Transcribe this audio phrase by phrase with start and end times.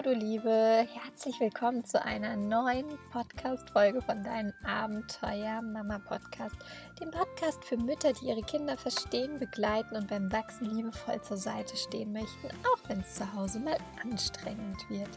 [0.00, 6.54] Hallo, du Liebe, herzlich willkommen zu einer neuen Podcast-Folge von deinem Abenteuer Mama Podcast,
[6.98, 11.76] dem Podcast für Mütter, die ihre Kinder verstehen, begleiten und beim Wachsen liebevoll zur Seite
[11.76, 15.10] stehen möchten, auch wenn es zu Hause mal anstrengend wird.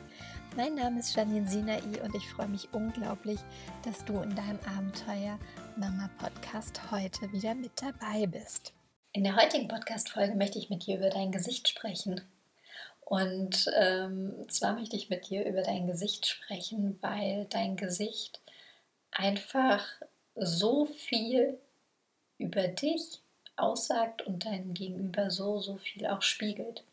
[0.58, 3.40] Mein Name ist Janine Sinai und ich freue mich unglaublich,
[3.86, 5.40] dass du in deinem Abenteuer
[5.78, 8.74] Mama Podcast heute wieder mit dabei bist.
[9.14, 12.20] In der heutigen Podcast-Folge möchte ich mit dir über dein Gesicht sprechen.
[13.14, 18.42] Und ähm, zwar möchte ich mit dir über dein Gesicht sprechen, weil dein Gesicht
[19.12, 19.86] einfach
[20.34, 21.60] so viel
[22.40, 23.22] über dich
[23.56, 26.84] aussagt und dein Gegenüber so, so viel auch spiegelt.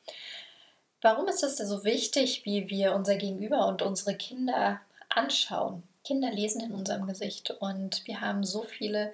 [1.00, 5.82] Warum ist es so wichtig, wie wir unser Gegenüber und unsere Kinder anschauen?
[6.04, 9.12] Kinder lesen in unserem Gesicht und wir haben so viele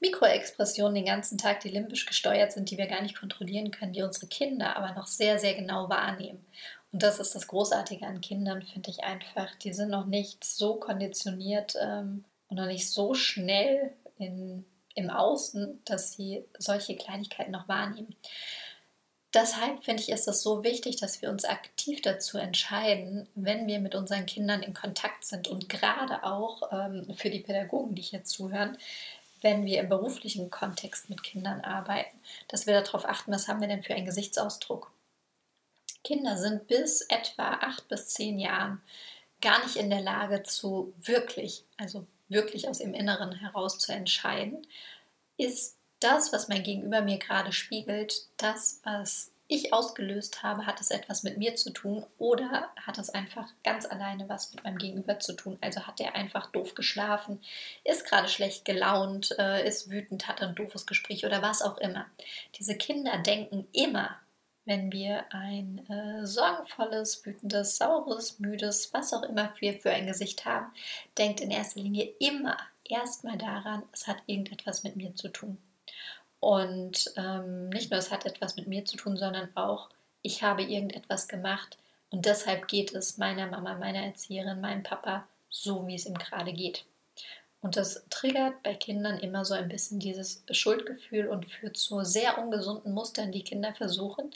[0.00, 4.02] Mikroexpressionen den ganzen Tag, die limbisch gesteuert sind, die wir gar nicht kontrollieren können, die
[4.02, 6.44] unsere Kinder aber noch sehr, sehr genau wahrnehmen.
[6.92, 9.54] Und das ist das Großartige an Kindern, finde ich einfach.
[9.56, 15.80] Die sind noch nicht so konditioniert ähm, und noch nicht so schnell in, im Außen,
[15.84, 18.14] dass sie solche Kleinigkeiten noch wahrnehmen
[19.36, 23.78] deshalb finde ich, ist es so wichtig, dass wir uns aktiv dazu entscheiden, wenn wir
[23.78, 28.24] mit unseren Kindern in Kontakt sind und gerade auch ähm, für die Pädagogen, die hier
[28.24, 28.78] zuhören,
[29.42, 33.68] wenn wir im beruflichen Kontext mit Kindern arbeiten, dass wir darauf achten, was haben wir
[33.68, 34.90] denn für einen Gesichtsausdruck.
[36.02, 38.80] Kinder sind bis etwa acht bis zehn Jahren
[39.42, 44.66] gar nicht in der Lage zu wirklich, also wirklich aus dem Inneren heraus zu entscheiden,
[45.36, 50.90] ist das, was mein Gegenüber mir gerade spiegelt, das, was ich ausgelöst habe, hat es
[50.90, 55.20] etwas mit mir zu tun oder hat es einfach ganz alleine was mit meinem Gegenüber
[55.20, 55.56] zu tun?
[55.60, 57.40] Also hat er einfach doof geschlafen,
[57.84, 62.06] ist gerade schlecht gelaunt, äh, ist wütend, hat ein doofes Gespräch oder was auch immer.
[62.58, 64.16] Diese Kinder denken immer,
[64.64, 70.44] wenn wir ein äh, sorgenvolles, wütendes, saures, müdes, was auch immer wir für ein Gesicht
[70.44, 70.72] haben,
[71.18, 75.58] denkt in erster Linie immer erstmal daran, es hat irgendetwas mit mir zu tun.
[76.46, 79.90] Und ähm, nicht nur, es hat etwas mit mir zu tun, sondern auch,
[80.22, 81.76] ich habe irgendetwas gemacht
[82.10, 86.52] und deshalb geht es meiner Mama, meiner Erzieherin, meinem Papa so, wie es ihm gerade
[86.52, 86.84] geht.
[87.62, 92.38] Und das triggert bei Kindern immer so ein bisschen dieses Schuldgefühl und führt zu sehr
[92.38, 94.30] ungesunden Mustern, die Kinder versuchen,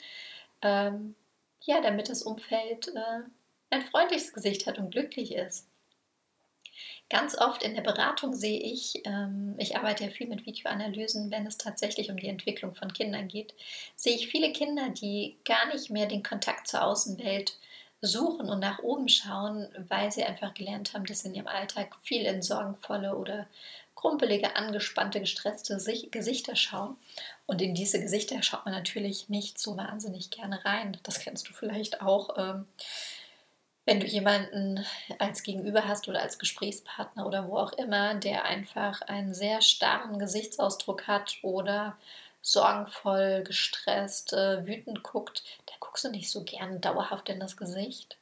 [0.61, 1.15] ähm,
[1.61, 3.21] ja, damit das Umfeld äh,
[3.69, 5.70] ein freundliches Gesicht hat und glücklich ist.
[7.11, 11.45] Ganz oft in der Beratung sehe ich, ähm, ich arbeite ja viel mit Videoanalysen, wenn
[11.45, 13.53] es tatsächlich um die Entwicklung von Kindern geht,
[13.97, 17.57] sehe ich viele Kinder, die gar nicht mehr den Kontakt zur Außenwelt
[17.99, 22.21] suchen und nach oben schauen, weil sie einfach gelernt haben, dass in ihrem Alltag viel
[22.21, 23.45] in sorgenvolle oder
[23.93, 25.77] krumpelige, angespannte, gestresste
[26.11, 26.95] Gesichter schauen.
[27.45, 30.97] Und in diese Gesichter schaut man natürlich nicht so wahnsinnig gerne rein.
[31.03, 32.37] Das kennst du vielleicht auch.
[32.37, 32.67] Ähm,
[33.85, 34.85] wenn du jemanden
[35.19, 40.19] als Gegenüber hast oder als Gesprächspartner oder wo auch immer, der einfach einen sehr starren
[40.19, 41.97] Gesichtsausdruck hat oder
[42.41, 48.17] sorgenvoll, gestresst, äh, wütend guckt, da guckst du nicht so gern dauerhaft in das Gesicht.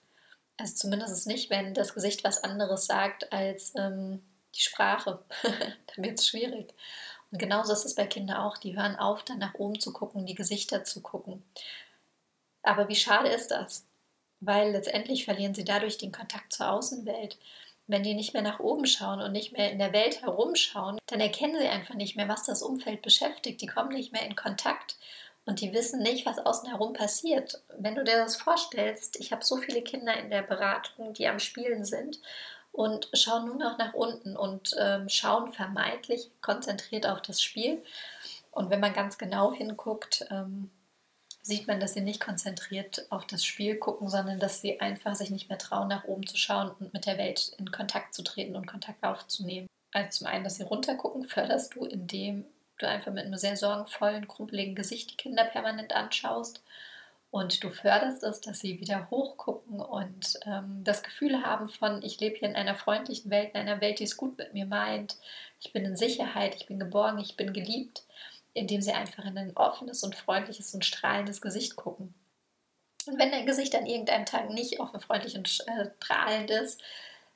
[0.58, 4.22] Also zumindest nicht, wenn das Gesicht was anderes sagt als ähm,
[4.56, 5.24] die Sprache.
[5.44, 6.74] dann wird es schwierig.
[7.32, 8.58] Und genauso ist es bei Kindern auch.
[8.58, 11.44] Die hören auf, dann nach oben zu gucken, die Gesichter zu gucken.
[12.64, 13.86] Aber wie schade ist das?
[14.40, 17.38] Weil letztendlich verlieren sie dadurch den Kontakt zur Außenwelt.
[17.88, 21.20] Wenn die nicht mehr nach oben schauen und nicht mehr in der Welt herumschauen, dann
[21.20, 23.62] erkennen sie einfach nicht mehr, was das Umfeld beschäftigt.
[23.62, 24.98] Die kommen nicht mehr in Kontakt
[25.46, 27.64] und die wissen nicht, was außen herum passiert.
[27.80, 31.40] Wenn du dir das vorstellst, ich habe so viele Kinder in der Beratung, die am
[31.40, 32.20] Spielen sind
[32.72, 37.84] und schauen nur noch nach unten und ähm, schauen vermeintlich konzentriert auf das Spiel.
[38.52, 40.70] Und wenn man ganz genau hinguckt, ähm,
[41.42, 45.30] sieht man, dass sie nicht konzentriert auf das Spiel gucken, sondern dass sie einfach sich
[45.30, 48.56] nicht mehr trauen, nach oben zu schauen und mit der Welt in Kontakt zu treten
[48.56, 49.68] und Kontakt aufzunehmen.
[49.92, 52.46] Also zum einen, dass sie runtergucken, förderst du, indem
[52.78, 56.62] du einfach mit einem sehr sorgenvollen, krumpeligen Gesicht die Kinder permanent anschaust.
[57.32, 62.20] Und du förderst es, dass sie wieder hochgucken und ähm, das Gefühl haben von, ich
[62.20, 65.16] lebe hier in einer freundlichen Welt, in einer Welt, die es gut mit mir meint.
[65.62, 68.04] Ich bin in Sicherheit, ich bin geborgen, ich bin geliebt
[68.54, 72.14] indem sie einfach in ein offenes und freundliches und strahlendes Gesicht gucken.
[73.06, 76.82] Und wenn dein Gesicht an irgendeinem Tag nicht offen, freundlich und äh, strahlend ist,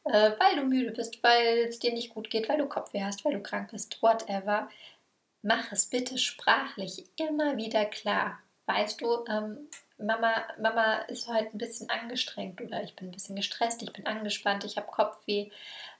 [0.06, 3.24] äh, weil du müde bist, weil es dir nicht gut geht, weil du Kopfweh hast,
[3.24, 4.70] weil du krank bist, whatever,
[5.42, 8.40] mach es bitte sprachlich immer wieder klar.
[8.66, 13.36] Weißt du, ähm, Mama, Mama ist heute ein bisschen angestrengt oder ich bin ein bisschen
[13.36, 15.50] gestresst, ich bin angespannt, ich habe Kopfweh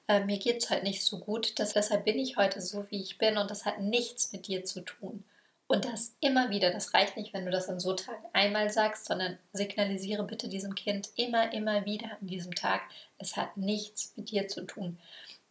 [0.08, 1.60] äh, mir geht es halt nicht so gut.
[1.60, 4.66] Das, deshalb bin ich heute so, wie ich bin und das hat nichts mit dir
[4.66, 5.24] zu tun.
[5.68, 9.06] Und das immer wieder, das reicht nicht, wenn du das an so Tagen einmal sagst,
[9.06, 12.82] sondern signalisiere bitte diesem Kind immer, immer wieder an diesem Tag,
[13.18, 15.00] es hat nichts mit dir zu tun.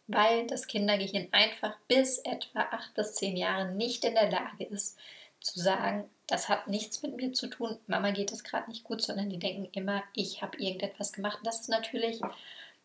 [0.07, 4.97] Weil das Kindergehirn einfach bis etwa acht bis zehn Jahre nicht in der Lage ist,
[5.39, 9.01] zu sagen, das hat nichts mit mir zu tun, Mama geht es gerade nicht gut,
[9.01, 11.39] sondern die denken immer, ich habe irgendetwas gemacht.
[11.39, 12.21] Und das ist natürlich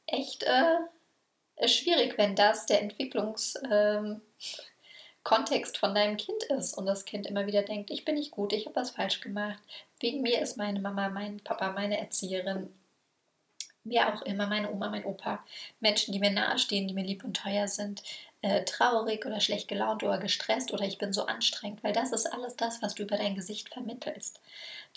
[0.06, 0.78] echt äh,
[1.66, 4.22] schwierig, wenn das der Entwicklungskontext
[5.30, 8.52] ähm, von deinem Kind ist und das Kind immer wieder denkt, ich bin nicht gut,
[8.52, 9.58] ich habe was falsch gemacht.
[10.00, 12.72] Wegen mir ist meine Mama, mein Papa, meine Erzieherin,
[13.84, 15.44] wer auch immer, meine Oma, mein Opa,
[15.80, 18.02] Menschen, die mir nahestehen, die mir lieb und teuer sind,
[18.42, 22.26] äh, traurig oder schlecht gelaunt oder gestresst oder ich bin so anstrengend, weil das ist
[22.26, 24.40] alles das, was du über dein Gesicht vermittelst.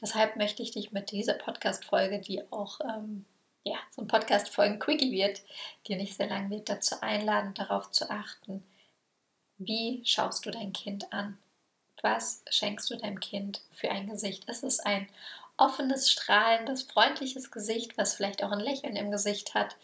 [0.01, 3.25] Deshalb möchte ich dich mit dieser Podcast-Folge, die auch ähm,
[3.63, 5.41] ja, so ein Podcast-Folgen-Quickie wird,
[5.87, 8.63] die nicht sehr lang wird, dazu einladen, darauf zu achten,
[9.57, 11.37] wie schaust du dein Kind an?
[12.01, 14.49] Was schenkst du deinem Kind für ein Gesicht?
[14.49, 15.07] Ist es ein
[15.57, 19.75] offenes, strahlendes, freundliches Gesicht, was vielleicht auch ein Lächeln im Gesicht hat?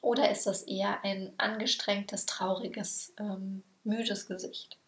[0.00, 4.78] Oder ist das eher ein angestrengtes, trauriges, ähm, müdes Gesicht?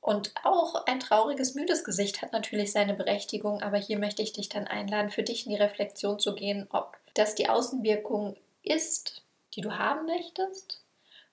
[0.00, 4.48] Und auch ein trauriges, müdes Gesicht hat natürlich seine Berechtigung, aber hier möchte ich dich
[4.48, 9.22] dann einladen, für dich in die Reflexion zu gehen, ob das die Außenwirkung ist,
[9.54, 10.82] die du haben möchtest,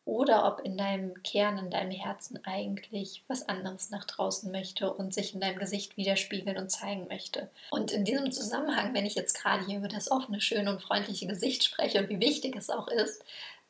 [0.09, 5.13] oder ob in deinem Kern, in deinem Herzen eigentlich was anderes nach draußen möchte und
[5.13, 7.49] sich in deinem Gesicht widerspiegeln und zeigen möchte.
[7.69, 11.27] Und in diesem Zusammenhang, wenn ich jetzt gerade hier über das offene, schöne und freundliche
[11.27, 13.23] Gesicht spreche und wie wichtig es auch ist,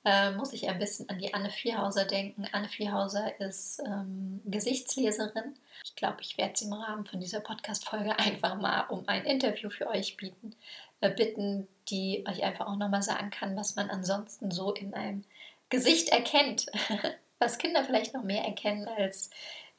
[0.05, 2.47] äh, muss ich ein bisschen an die Anne Vierhauser denken.
[2.53, 5.55] Anne Vierhauser ist ähm, Gesichtsleserin.
[5.83, 9.69] Ich glaube, ich werde sie im Rahmen von dieser Podcast-Folge einfach mal um ein Interview
[9.69, 10.55] für euch bieten,
[11.01, 15.23] äh, bitten, die euch einfach auch nochmal sagen kann, was man ansonsten so in einem
[15.69, 16.67] Gesicht erkennt,
[17.39, 19.29] was Kinder vielleicht noch mehr erkennen als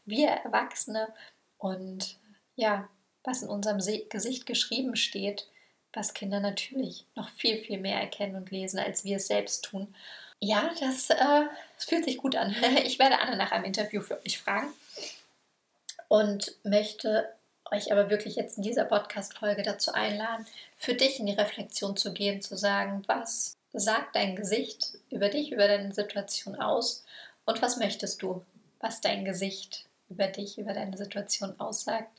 [0.04, 1.08] wir Erwachsene
[1.58, 2.16] und
[2.56, 2.88] ja,
[3.22, 5.48] was in unserem Gesicht geschrieben steht,
[5.92, 9.94] was Kinder natürlich noch viel, viel mehr erkennen und lesen, als wir es selbst tun.
[10.38, 11.16] Ja, das, äh,
[11.74, 12.54] das fühlt sich gut an.
[12.84, 14.72] Ich werde Anne nach einem Interview für euch fragen
[16.08, 17.28] und möchte
[17.72, 20.46] euch aber wirklich jetzt in dieser Podcast-Folge dazu einladen,
[20.76, 25.52] für dich in die Reflexion zu gehen, zu sagen, was sagt dein Gesicht über dich,
[25.52, 27.04] über deine Situation aus
[27.44, 28.44] und was möchtest du,
[28.80, 32.10] was dein Gesicht über dich, über deine Situation aussagt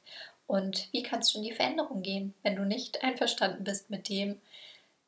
[0.48, 4.42] und wie kannst du in die Veränderung gehen, wenn du nicht einverstanden bist mit dem,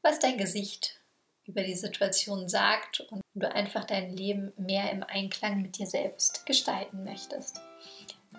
[0.02, 1.00] was dein Gesicht
[1.46, 6.46] über die Situation sagt und du einfach dein Leben mehr im Einklang mit dir selbst
[6.46, 7.60] gestalten möchtest.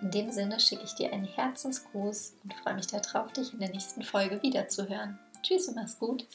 [0.01, 3.69] In dem Sinne schicke ich dir einen Herzensgruß und freue mich darauf, dich in der
[3.69, 5.19] nächsten Folge wiederzuhören.
[5.41, 6.27] Tschüss und mach's gut.